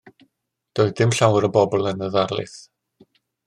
Doedd 0.79 0.95
dim 1.01 1.13
llawer 1.19 1.47
o 1.49 1.51
bobl 1.59 1.91
yn 1.93 2.03
y 2.09 2.11
ddarlith. 2.17 2.57